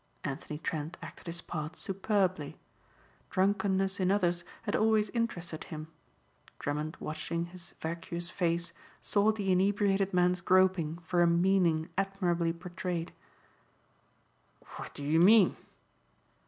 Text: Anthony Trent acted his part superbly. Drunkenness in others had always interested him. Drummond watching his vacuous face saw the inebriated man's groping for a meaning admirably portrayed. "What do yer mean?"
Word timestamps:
Anthony 0.23 0.57
Trent 0.57 0.97
acted 1.03 1.27
his 1.27 1.41
part 1.41 1.75
superbly. 1.75 2.57
Drunkenness 3.29 3.99
in 3.99 4.09
others 4.09 4.43
had 4.63 4.75
always 4.75 5.11
interested 5.11 5.65
him. 5.65 5.89
Drummond 6.57 6.97
watching 6.99 7.45
his 7.45 7.75
vacuous 7.79 8.27
face 8.27 8.73
saw 8.99 9.31
the 9.31 9.51
inebriated 9.51 10.11
man's 10.11 10.41
groping 10.41 10.97
for 11.05 11.21
a 11.21 11.27
meaning 11.27 11.87
admirably 11.99 12.51
portrayed. 12.51 13.13
"What 14.75 14.91
do 14.95 15.03
yer 15.03 15.21
mean?" 15.21 15.55